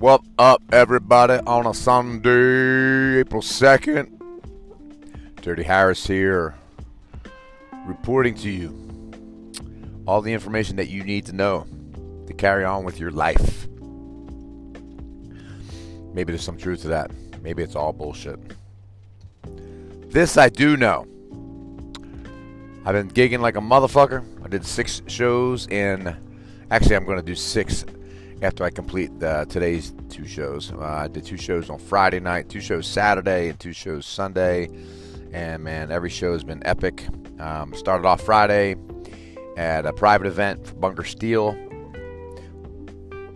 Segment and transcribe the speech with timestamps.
[0.00, 4.08] What up, everybody, on a Sunday, April 2nd?
[5.42, 6.54] Dirty Harris here,
[7.84, 8.74] reporting to you
[10.06, 11.66] all the information that you need to know
[12.26, 13.68] to carry on with your life.
[16.14, 17.10] Maybe there's some truth to that.
[17.42, 18.40] Maybe it's all bullshit.
[20.10, 21.06] This I do know.
[22.86, 24.24] I've been gigging like a motherfucker.
[24.42, 26.16] I did six shows in.
[26.70, 27.84] Actually, I'm going to do six
[28.42, 30.72] after I complete uh, today's two shows.
[30.72, 34.68] Uh, I did two shows on Friday night, two shows Saturday, and two shows Sunday.
[35.32, 37.06] And man, every show has been epic.
[37.38, 38.76] Um, started off Friday
[39.56, 41.52] at a private event for Bunker Steel.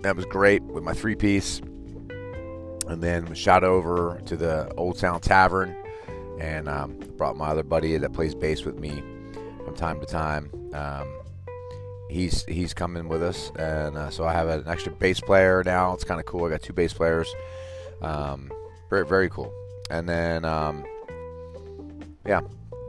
[0.03, 1.61] That was great with my three piece.
[2.87, 5.75] And then shot over to the Old Town Tavern
[6.39, 9.03] and um, brought my other buddy that plays bass with me
[9.65, 10.51] from time to time.
[10.75, 11.09] Um,
[12.09, 15.93] he's he's coming with us, and uh, so I have an extra bass player now.
[15.95, 16.45] It's kind of cool.
[16.45, 17.33] I got two bass players.
[18.03, 18.51] Um,
[18.91, 19.53] very very cool.
[19.91, 20.85] And then um,
[22.27, 22.41] yeah,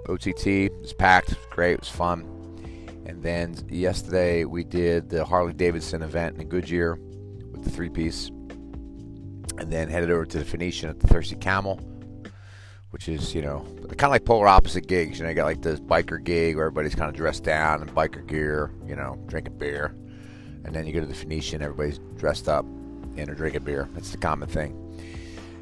[0.08, 1.32] OTT was packed.
[1.32, 1.74] It great.
[1.74, 2.32] It was fun.
[3.06, 6.96] And then yesterday we did the Harley Davidson event in Goodyear
[7.52, 8.30] with the three piece,
[9.58, 11.80] and then headed over to the Phoenician at the Thirsty Camel
[12.96, 15.20] which is you know kind of like polar opposite gigs.
[15.20, 17.90] You know, you got like this biker gig where everybody's kind of dressed down in
[17.90, 19.94] biker gear, you know, drinking beer,
[20.64, 22.64] and then you go to the Phoenician, everybody's dressed up
[23.18, 23.90] and are drinking beer.
[23.96, 24.82] That's the common thing.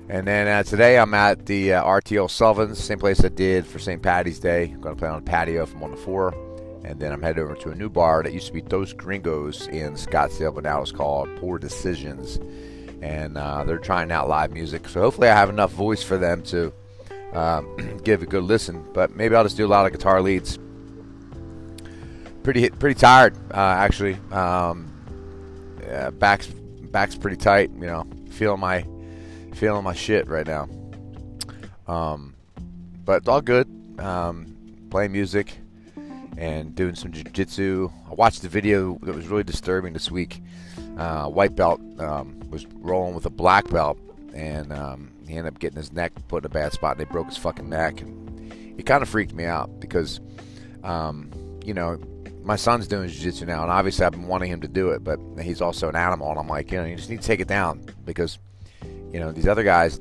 [0.10, 2.20] And then uh, today I'm at the uh, R.T.
[2.20, 4.00] O'Sullivan's, same place I did for St.
[4.00, 4.66] Patty's Day.
[4.66, 6.82] I'm going to play on a patio from 1 to 4.
[6.86, 9.66] And then I'm headed over to a new bar that used to be Dos Gringos
[9.68, 12.38] in Scottsdale, but now it's called Poor Decisions.
[13.02, 14.88] And uh, they're trying out live music.
[14.88, 16.74] So hopefully I have enough voice for them to
[17.34, 18.86] um, give a good listen.
[18.94, 20.60] But maybe I'll just do a lot of guitar leads.
[22.44, 24.16] Pretty pretty tired uh, actually.
[24.32, 24.92] Um,
[25.82, 27.72] yeah, back's back's pretty tight.
[27.72, 28.86] You know, feeling my
[29.54, 30.68] feeling my shit right now.
[31.88, 32.36] Um,
[33.06, 33.68] but all good.
[34.00, 34.56] Um,
[34.90, 35.54] playing music
[36.38, 37.92] and doing some jiu-jitsu.
[38.10, 40.42] I watched the video that was really disturbing this week.
[40.98, 43.98] Uh, white belt um, was rolling with a black belt,
[44.34, 47.12] and um, he ended up getting his neck put in a bad spot, and they
[47.12, 48.02] broke his fucking neck.
[48.02, 50.20] And it kind of freaked me out because,
[50.84, 51.32] um,
[51.64, 52.00] you know,
[52.44, 55.20] my son's doing jiu-jitsu now, and obviously I've been wanting him to do it, but
[55.42, 57.48] he's also an animal, and I'm like, you know, you just need to take it
[57.48, 58.38] down because,
[59.12, 60.00] you know, these other guys,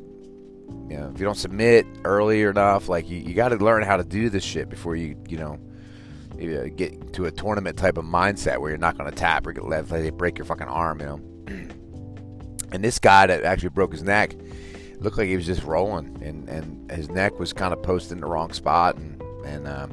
[0.88, 3.96] you know, if you don't submit early enough, like you, you got to learn how
[3.96, 5.58] to do this shit before you, you know,
[6.76, 9.64] get to a tournament type of mindset where you're not going to tap or get
[9.64, 11.20] left, like they break your fucking arm, you know.
[12.72, 14.34] and this guy that actually broke his neck
[15.02, 18.20] looked like he was just rolling, and, and his neck was kind of posted in
[18.20, 19.92] the wrong spot, and and um,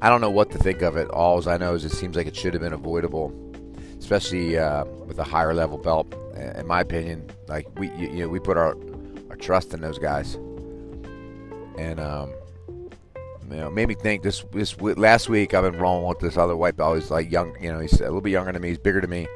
[0.00, 1.08] I don't know what to think of it.
[1.08, 3.32] All I know is it seems like it should have been avoidable,
[3.98, 6.14] especially uh, with a higher level belt.
[6.36, 8.76] In my opinion, like we you, you know we put our
[9.30, 10.34] our trust in those guys,
[11.78, 12.32] and um,
[13.50, 16.56] you know made me think this this last week I've been rolling with this other
[16.56, 16.96] white belt.
[16.96, 18.68] He's like young, you know, he's a little bit younger than me.
[18.68, 19.26] He's bigger than me.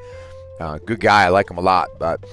[0.60, 1.24] Uh, good guy.
[1.24, 2.24] I like him a lot, but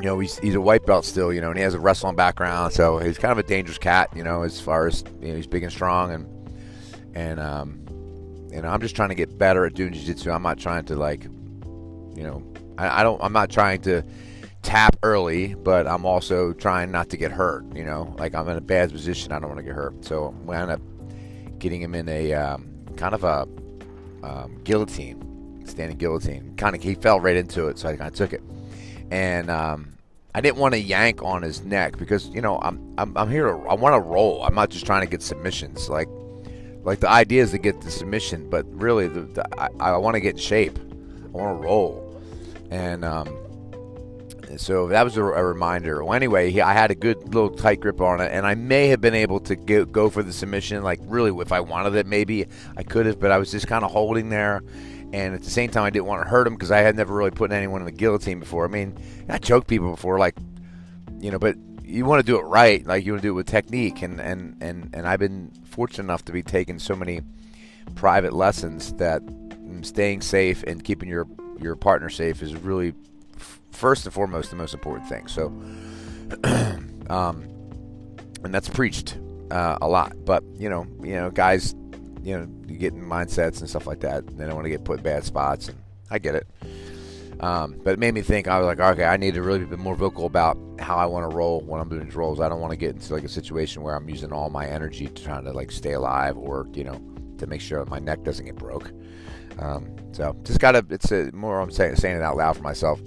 [0.00, 2.14] you know, he's, he's a white belt still, you know, and he has a wrestling
[2.14, 5.36] background, so he's kind of a dangerous cat, you know, as far as you know,
[5.36, 7.84] he's big and strong, and and um,
[8.52, 10.30] you know, I'm just trying to get better at doing jiu-jitsu.
[10.30, 12.44] I'm not trying to like, you know,
[12.78, 14.02] I, I don't, I'm not trying to
[14.62, 17.64] tap early, but I'm also trying not to get hurt.
[17.74, 20.32] You know, like I'm in a bad position, I don't want to get hurt, so
[20.44, 20.80] we end up
[21.58, 23.48] getting him in a um, kind of a
[24.22, 26.54] um, guillotine, standing guillotine.
[26.56, 28.42] Kind of, he fell right into it, so I kind of took it
[29.10, 29.94] and um,
[30.34, 33.46] I didn't want to yank on his neck because you know I'm I'm, I'm here
[33.46, 34.42] to I want to roll.
[34.44, 35.88] I'm not just trying to get submissions.
[35.88, 36.08] Like
[36.82, 40.14] like the idea is to get the submission, but really the, the I, I want
[40.14, 40.78] to get in shape.
[40.78, 42.22] I want to roll,
[42.70, 43.28] and um,
[44.56, 46.02] so that was a, a reminder.
[46.04, 48.88] Well, anyway, he, I had a good little tight grip on it, and I may
[48.88, 50.82] have been able to go for the submission.
[50.82, 52.46] Like really, if I wanted it, maybe
[52.76, 54.62] I could have, but I was just kind of holding there
[55.12, 57.14] and at the same time, I didn't want to hurt him because I had never
[57.14, 58.64] really put anyone in the guillotine before.
[58.64, 58.96] I mean,
[59.28, 60.36] I choked people before, like,
[61.18, 63.36] you know, but you want to do it right, like you want to do it
[63.36, 67.22] with technique, and and and and I've been fortunate enough to be taking so many
[67.94, 69.22] private lessons that
[69.82, 71.26] staying safe and keeping your
[71.60, 72.92] your partner safe is really
[73.70, 75.26] first and foremost the most important thing.
[75.26, 75.46] So,
[77.08, 77.48] um,
[78.44, 79.18] and that's preached
[79.50, 81.74] uh, a lot, but you know, you know, guys
[82.28, 84.26] you know, you get in mindsets and stuff like that.
[84.26, 85.78] They don't want to get put in bad spots, and
[86.10, 86.46] I get it.
[87.40, 88.48] Um, but it made me think.
[88.48, 91.30] I was like, okay, I need to really be more vocal about how I want
[91.30, 92.38] to roll when I'm doing rolls.
[92.38, 95.06] I don't want to get into like a situation where I'm using all my energy
[95.06, 97.00] to trying to like stay alive or you know
[97.38, 98.92] to make sure my neck doesn't get broke.
[99.58, 100.84] Um, so just gotta.
[100.90, 101.60] It's a, more.
[101.60, 103.00] I'm saying saying it out loud for myself.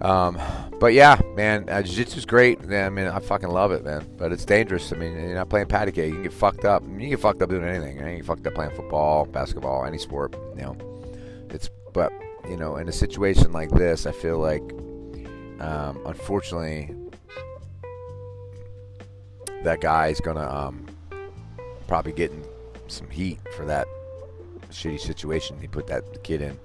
[0.00, 0.40] Um,
[0.78, 2.58] but yeah, man, uh, jiu-jitsu's great.
[2.72, 4.06] I mean, I fucking love it, man.
[4.16, 4.92] But it's dangerous.
[4.92, 6.08] I mean, you're not playing patty cake.
[6.08, 6.82] You can get fucked up.
[6.82, 7.96] I mean, you can get fucked up doing anything.
[7.96, 8.08] You, know?
[8.08, 10.34] you get fucked up playing football, basketball, any sport.
[10.56, 10.76] You know,
[11.50, 12.12] it's but
[12.48, 14.62] you know, in a situation like this, I feel like,
[15.60, 16.94] um, unfortunately,
[19.62, 20.86] that guy's gonna um,
[21.86, 22.42] probably getting
[22.88, 23.86] some heat for that
[24.70, 26.58] shitty situation he put that kid in.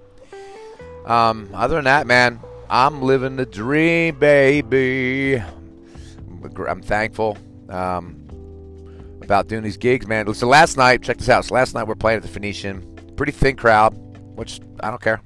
[1.05, 2.39] Um, other than that, man,
[2.69, 5.41] I'm living the dream, baby.
[6.67, 7.37] I'm thankful
[7.69, 8.27] um,
[9.21, 10.33] about doing these gigs, man.
[10.33, 11.45] So last night, check this out.
[11.45, 13.13] So last night we're playing at the Phoenician.
[13.15, 13.95] Pretty thin crowd,
[14.35, 15.21] which I don't care.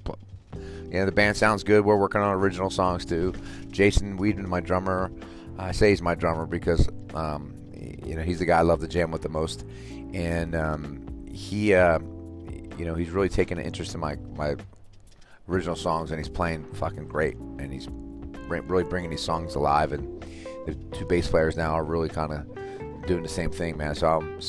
[0.55, 1.85] You know, the band sounds good.
[1.85, 3.33] We're working on original songs too.
[3.69, 5.11] Jason Weedman, my drummer.
[5.57, 8.87] I say he's my drummer because um, you know he's the guy I love to
[8.87, 9.65] jam with the most,
[10.13, 11.99] and um, he, uh,
[12.77, 14.55] you know, he's really taken an interest in my my
[15.49, 17.87] original songs, and he's playing fucking great, and he's
[18.47, 19.91] really bringing these songs alive.
[19.91, 20.23] And
[20.65, 23.95] the two bass players now are really kind of doing the same thing, man.
[23.95, 24.41] So I'm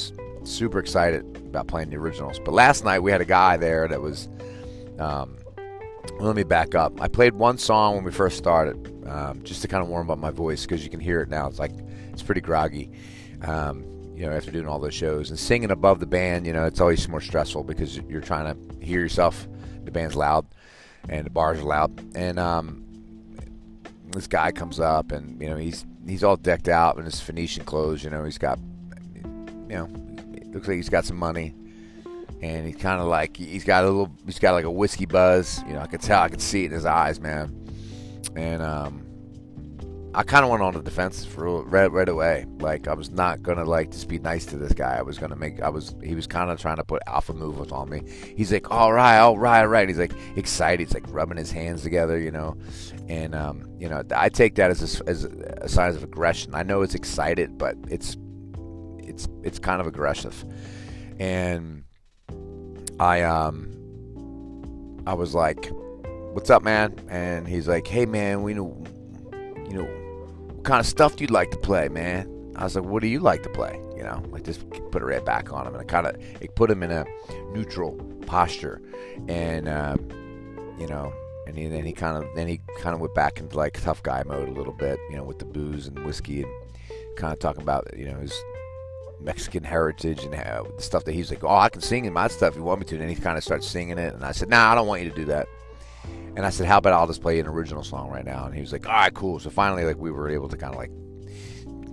[0.47, 2.39] super excited about playing the originals.
[2.39, 4.29] But last night we had a guy there that was.
[4.99, 5.37] Um,
[6.19, 7.01] let me back up.
[7.01, 10.19] I played one song when we first started, um, just to kind of warm up
[10.19, 11.47] my voice because you can hear it now.
[11.47, 11.73] It's like
[12.13, 12.91] it's pretty groggy.
[13.43, 16.67] Um, you know, after doing all those shows and singing above the band, you know,
[16.67, 19.49] it's always more stressful because you're trying to hear yourself.
[19.85, 20.47] The band's loud
[21.09, 22.01] and the bars are loud.
[22.15, 22.85] And um,
[24.13, 27.65] this guy comes up, and you know he's he's all decked out in his Phoenician
[27.65, 28.05] clothes.
[28.05, 28.59] You know he's got,
[29.15, 29.89] you know,
[30.53, 31.55] looks like he's got some money,
[32.43, 35.63] and he's kind of like he's got a little, he's got like a whiskey buzz.
[35.67, 37.57] You know, I could tell, I could see it in his eyes, man.
[38.37, 39.07] And um,
[40.13, 42.45] I kind of went on the defense right, right away.
[42.59, 44.97] Like I was not gonna like just be nice to this guy.
[44.97, 45.63] I was gonna make.
[45.63, 45.95] I was.
[46.03, 48.03] He was kind of trying to put alpha moves on me.
[48.37, 49.87] He's like, all right, all right, all right.
[49.89, 50.81] He's like excited.
[50.81, 52.57] He's like rubbing his hands together, you know.
[53.09, 56.57] And um, you know, I take that as a, as a sign of aggression.
[56.57, 58.17] I know it's excited, but it's
[58.99, 60.45] it's it's kind of aggressive.
[61.21, 61.85] And
[62.99, 63.71] I um
[65.07, 65.71] I was like,
[66.33, 68.83] "What's up, man?" And he's like, "Hey, man, we know."
[69.71, 69.85] You know,
[70.55, 72.29] what kind of stuff do you like to play, man?
[72.57, 73.81] I was like, what do you like to play?
[73.97, 76.55] You know, like just put it right back on him, and I kind of it
[76.55, 77.05] put him in a
[77.53, 77.93] neutral
[78.27, 78.81] posture,
[79.29, 79.97] and uh,
[80.79, 81.13] you know,
[81.47, 84.03] and he, then he kind of then he kind of went back into like tough
[84.03, 86.53] guy mode a little bit, you know, with the booze and whiskey, and
[87.17, 88.33] kind of talking about you know his
[89.21, 92.29] Mexican heritage and how, the stuff that he's like, oh, I can sing in my
[92.29, 94.25] stuff if you want me to, and then he kind of starts singing it, and
[94.25, 95.47] I said, nah, I don't want you to do that.
[96.41, 98.63] And I said, "How about I'll just play an original song right now?" And he
[98.63, 100.91] was like, "All right, cool." So finally, like we were able to kind of like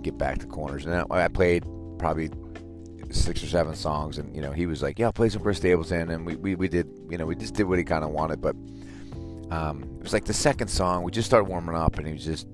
[0.00, 1.66] get back to corners, and then I played
[1.98, 2.30] probably
[3.10, 6.08] six or seven songs, and you know he was like, "Yeah, play some Chris Stapleton,"
[6.08, 8.40] and we, we, we did you know we just did what he kind of wanted,
[8.40, 8.56] but
[9.54, 12.24] um, it was like the second song we just started warming up, and he was
[12.24, 12.48] just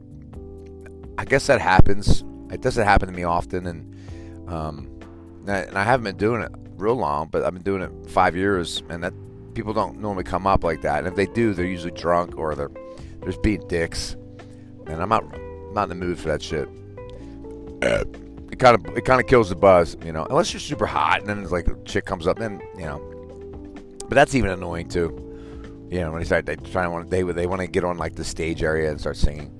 [1.16, 2.24] I guess that happens.
[2.50, 5.00] It doesn't happen to me often, and um,
[5.46, 8.82] and I haven't been doing it real long, but I've been doing it five years,
[8.88, 9.14] and that
[9.54, 10.98] people don't normally come up like that.
[10.98, 12.70] And if they do, they're usually drunk or they're,
[13.20, 14.16] they're just being dicks.
[14.86, 16.68] And I'm not, I'm not in the mood for that shit.
[18.54, 20.24] It kind of it kind of kills the buzz, you know.
[20.30, 22.98] Unless you're super hot, and then it's like a chick comes up, then you know.
[24.08, 25.20] But that's even annoying too.
[25.90, 27.98] You know, when they start they trying to want they they want to get on
[27.98, 29.50] like the stage area and start singing.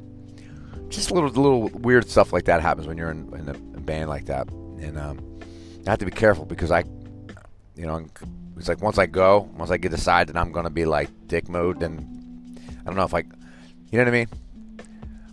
[0.89, 4.27] Just little little weird stuff like that happens when you're in, in a band like
[4.27, 5.41] that, and um,
[5.87, 6.85] I have to be careful because I,
[7.75, 8.07] you know,
[8.57, 11.49] it's like once I go, once I get decide that I'm gonna be like dick
[11.49, 14.29] mode, then I don't know if I, you know what I mean.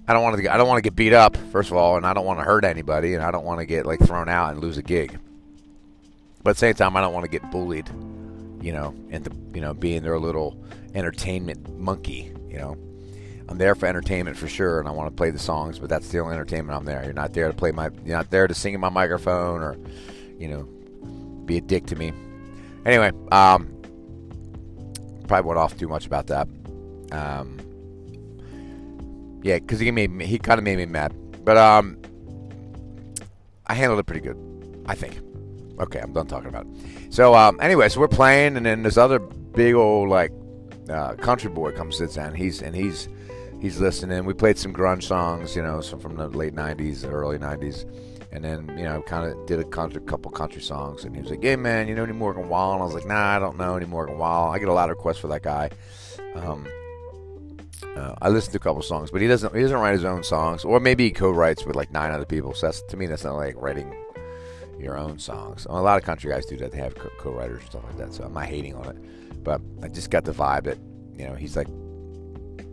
[0.08, 0.54] I don't want to.
[0.54, 2.44] I don't want to get beat up first of all, and I don't want to
[2.44, 5.18] hurt anybody, and I don't want to get like thrown out and lose a gig.
[6.44, 7.88] But at the same time, I don't want to get bullied,
[8.62, 10.62] you know, into you know being their little
[10.96, 12.34] entertainment monkey.
[12.50, 12.78] You know,
[13.48, 16.10] I'm there for entertainment for sure, and I want to play the songs, but that's
[16.10, 17.04] the only entertainment I'm there.
[17.04, 17.90] You're not there to play my.
[18.04, 19.78] You're not there to sing in my microphone or,
[20.40, 20.64] you know,
[21.46, 22.12] be a dick to me.
[22.86, 23.68] Anyway, um,
[25.28, 26.48] probably went off too much about that.
[27.12, 27.60] Um,
[29.44, 31.98] yeah, because he made me, he kind of made me mad, but um,
[33.68, 34.38] I handled it pretty good,
[34.86, 35.20] I think.
[35.80, 37.14] Okay, I'm done talking about it.
[37.14, 40.32] So um, anyway, so we're playing, and then this other big old like
[40.90, 42.36] uh, country boy comes sits down.
[42.36, 43.10] He's and he's
[43.60, 44.26] he's listening.
[44.26, 47.86] We played some grunge songs, you know, some from the late '90s, early '90s
[48.32, 51.22] and then you know I kind of did a country, couple country songs and he
[51.22, 53.58] was like hey man you know any morgan and i was like nah i don't
[53.58, 55.70] know any morgan wallen i get a lot of requests for that guy
[56.36, 56.68] um,
[57.96, 60.24] uh, i listened to a couple songs but he doesn't he doesn't write his own
[60.24, 63.24] songs or maybe he co-writes with like nine other people so that's to me that's
[63.24, 63.94] not like writing
[64.80, 67.70] your own songs a lot of country guys do that they have co- writers and
[67.70, 70.64] stuff like that so i'm not hating on it but i just got the vibe
[70.64, 70.78] that
[71.18, 71.68] you know he's like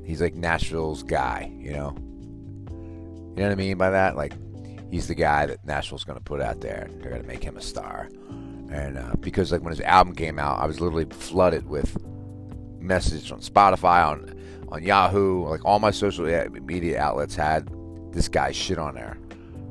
[0.08, 1.94] he's like Nashville's guy, you know.
[2.70, 4.16] You know what I mean by that?
[4.16, 4.32] Like
[4.90, 6.88] he's the guy that Nashville's going to put out there.
[7.00, 8.09] They're going to make him a star.
[8.71, 11.97] And uh, because like when his album came out, I was literally flooded with
[12.78, 14.35] messages on Spotify, on
[14.71, 16.26] on Yahoo, like all my social
[16.61, 17.68] media outlets had
[18.12, 19.16] this guy's shit on there.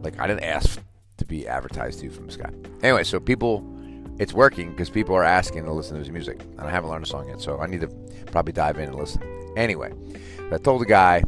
[0.01, 0.81] Like I didn't ask
[1.17, 2.51] to be advertised to from this guy.
[2.81, 3.63] Anyway, so people,
[4.19, 7.05] it's working because people are asking to listen to his music, and I haven't learned
[7.05, 7.87] a song yet, so I need to
[8.31, 9.21] probably dive in and listen.
[9.55, 9.91] Anyway,
[10.51, 11.23] I told the guy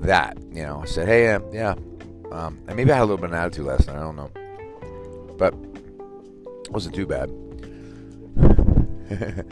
[0.00, 1.74] that you know I said, hey, uh, yeah,
[2.32, 3.96] um, and maybe I had a little bit of an attitude last night.
[3.96, 4.30] I don't know,
[5.38, 5.54] but
[6.64, 7.30] it wasn't too bad.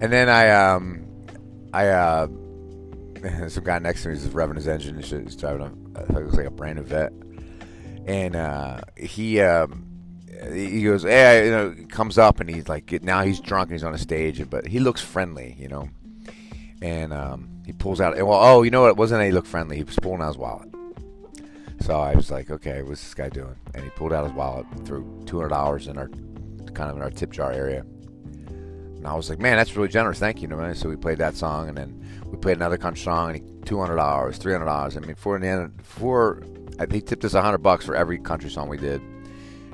[0.00, 1.06] and then I um
[1.72, 2.26] I uh
[3.48, 5.22] some guy next to me is revving his engine and shit.
[5.22, 7.12] He's driving a, it looks like a brand new Vette,
[8.06, 9.86] and uh, he um,
[10.52, 13.84] he goes, hey, you know, comes up and he's like, now he's drunk and he's
[13.84, 15.88] on a stage, but he looks friendly, you know,
[16.80, 18.16] and um, he pulls out.
[18.16, 18.90] Well, oh, you know what?
[18.90, 19.76] It wasn't that he looked friendly.
[19.76, 20.68] He was pulling out his wallet.
[21.80, 23.56] So I was like, okay, what's this guy doing?
[23.74, 26.08] And he pulled out his wallet, threw two hundred dollars in our
[26.74, 27.84] kind of in our tip jar area.
[28.48, 30.18] And I was like, man, that's really generous.
[30.18, 30.74] Thank you.
[30.74, 33.96] So we played that song, and then we played another country song, and two hundred
[33.96, 34.96] dollars, three hundred dollars.
[34.96, 36.42] I mean, for the end, for
[36.90, 39.00] he tipped us hundred bucks for every country song we did,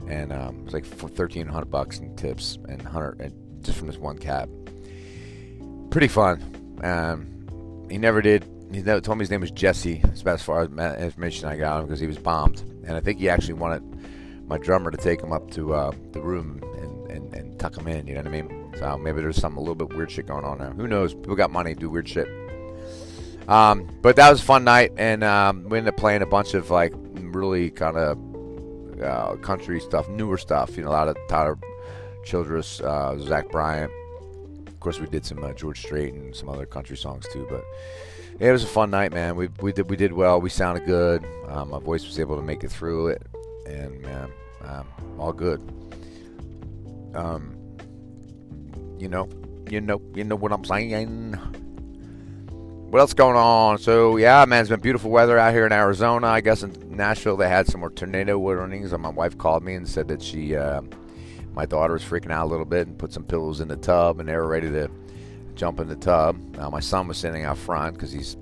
[0.06, 3.87] and um, it was like thirteen hundred bucks in tips and hundred and just from
[3.87, 4.49] this one cat.
[5.90, 6.42] Pretty fun.
[6.82, 8.44] Um, he never did.
[8.75, 10.00] He told me his name was Jesse.
[10.02, 13.00] That's about as far as information I got him because he was bombed, and I
[13.00, 13.83] think he actually wanted
[14.49, 17.87] my drummer to take him up to uh, the room and, and, and tuck him
[17.87, 18.07] in.
[18.07, 18.75] You know what I mean?
[18.78, 20.71] So maybe there's some a little bit weird shit going on there.
[20.71, 21.14] Who knows?
[21.14, 22.28] People got money, do weird shit.
[23.47, 26.54] Um, but that was a fun night, and um, we ended up playing a bunch
[26.54, 28.19] of like really kind of
[29.00, 30.76] uh, country stuff, newer stuff.
[30.76, 31.59] You know, a lot of Tyler
[32.25, 33.90] Childers, uh, Zach Bryan.
[34.66, 37.47] Of course, we did some uh, George Strait and some other country songs too.
[37.49, 37.64] But
[38.41, 39.37] it was a fun night, man.
[39.37, 40.41] We we did we did well.
[40.41, 41.25] We sounded good.
[41.49, 43.23] Um, my voice was able to make it through it,
[43.67, 44.31] and man,
[44.64, 44.87] um,
[45.19, 45.61] all good.
[47.14, 47.57] Um,
[48.99, 49.29] you know,
[49.71, 51.35] you know, you know what I'm saying.
[52.91, 53.79] What else going on?
[53.79, 56.29] So yeah, man, it's been beautiful weather out here in Arizona.
[56.29, 58.93] I guess in Nashville they had some more tornado warnings.
[58.93, 60.81] And my wife called me and said that she, uh,
[61.55, 64.21] my daughter was freaking out a little bit and put some pillows in the tub
[64.21, 64.88] and they were ready to
[65.54, 66.37] jump in the tub.
[66.56, 68.37] Now my son was sitting out front because he's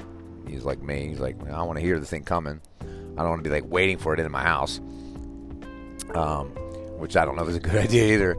[0.47, 1.09] he's like me.
[1.09, 2.61] He's like, I want to hear the thing coming.
[2.81, 4.81] I don't want to be like waiting for it in my house.
[6.15, 6.49] Um,
[6.99, 8.37] which I don't know if is a good idea either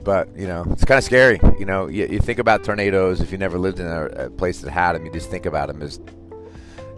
[0.00, 3.30] but you know it's kind of scary you know you, you, think about tornadoes if
[3.32, 5.82] you never lived in a, a, place that had them you just think about them
[5.82, 6.00] as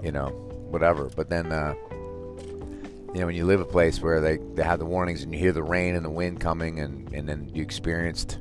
[0.03, 0.29] you know
[0.71, 1.75] whatever but then uh,
[3.13, 5.39] you know when you live a place where they, they have the warnings and you
[5.39, 8.39] hear the rain and the wind coming and, and then you experienced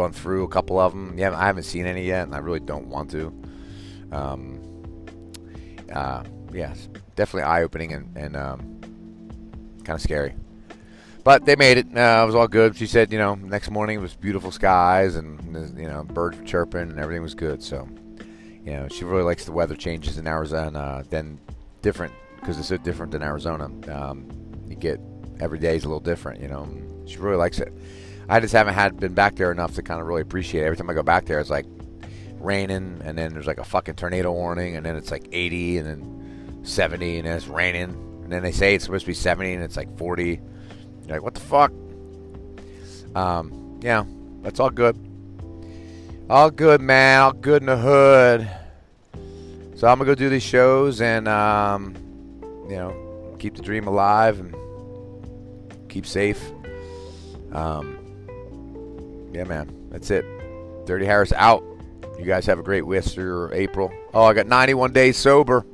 [0.00, 2.60] going through a couple of them yeah i haven't seen any yet and i really
[2.60, 3.26] don't want to
[4.12, 4.58] um,
[5.92, 6.74] uh, yeah
[7.16, 8.58] definitely eye-opening and, and um,
[9.84, 10.34] kind of scary
[11.22, 11.86] but they made it.
[11.86, 12.76] Uh, it was all good.
[12.76, 16.44] She said, you know, next morning it was beautiful skies and you know birds were
[16.44, 17.62] chirping and everything was good.
[17.62, 17.86] So,
[18.64, 21.04] you know, she really likes the weather changes in Arizona.
[21.08, 21.38] Then
[21.82, 23.66] different because it's so different than Arizona.
[23.92, 24.28] Um,
[24.66, 25.00] you get
[25.40, 26.40] every day is a little different.
[26.40, 26.68] You know,
[27.06, 27.72] she really likes it.
[28.30, 30.66] I just haven't had been back there enough to kind of really appreciate it.
[30.66, 31.66] Every time I go back there, it's like
[32.38, 35.86] raining, and then there's like a fucking tornado warning, and then it's like 80, and
[35.86, 37.90] then 70, and then it's raining,
[38.22, 40.40] and then they say it's supposed to be 70, and it's like 40
[41.10, 41.72] you're like, what the fuck?
[43.16, 44.04] Um, yeah,
[44.42, 44.96] that's all good.
[46.30, 47.20] All good, man.
[47.20, 48.48] All good in the hood.
[49.76, 51.96] So I'm gonna go do these shows and um,
[52.68, 54.54] you know, keep the dream alive and
[55.88, 56.40] keep safe.
[57.50, 57.98] Um,
[59.32, 59.88] yeah, man.
[59.90, 60.24] That's it.
[60.86, 61.64] Dirty Harris out.
[62.18, 63.92] You guys have a great Worcester April.
[64.12, 65.64] Oh, I got 91 days sober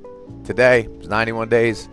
[0.45, 0.89] today.
[0.99, 1.89] It's 91 days.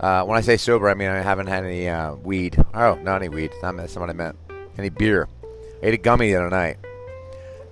[0.00, 2.62] Uh, when I say sober, I mean I haven't had any uh, weed.
[2.74, 3.52] Oh, not any weed.
[3.60, 4.36] That's not what I meant.
[4.76, 5.28] Any beer.
[5.82, 6.76] I ate a gummy the other night,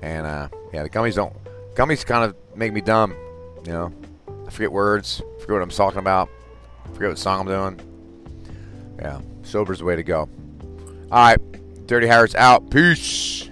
[0.03, 1.35] and uh, yeah, the gummies don't.
[1.75, 3.15] Gummies kind of make me dumb.
[3.65, 3.93] You know,
[4.47, 5.23] I forget words.
[5.41, 6.29] Forget what I'm talking about.
[6.95, 8.97] Forget what song I'm doing.
[8.99, 10.29] Yeah, sober's the way to go.
[11.13, 11.39] All right,
[11.87, 12.71] Dirty Harris out.
[12.71, 13.51] Peace.